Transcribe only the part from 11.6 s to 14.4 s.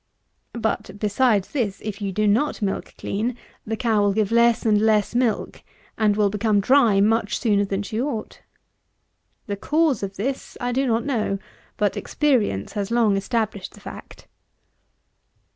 but experience has long established the fact.